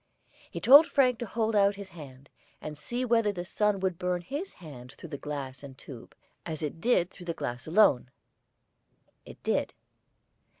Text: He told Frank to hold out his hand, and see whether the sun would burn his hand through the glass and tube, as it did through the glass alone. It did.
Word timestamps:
He 0.49 0.59
told 0.59 0.87
Frank 0.87 1.19
to 1.19 1.27
hold 1.27 1.55
out 1.55 1.75
his 1.75 1.89
hand, 1.89 2.27
and 2.59 2.75
see 2.75 3.05
whether 3.05 3.31
the 3.31 3.45
sun 3.45 3.79
would 3.81 3.99
burn 3.99 4.21
his 4.21 4.53
hand 4.53 4.93
through 4.93 5.09
the 5.09 5.15
glass 5.19 5.61
and 5.61 5.77
tube, 5.77 6.15
as 6.43 6.63
it 6.63 6.81
did 6.81 7.11
through 7.11 7.27
the 7.27 7.35
glass 7.35 7.67
alone. 7.67 8.09
It 9.25 9.43
did. 9.43 9.75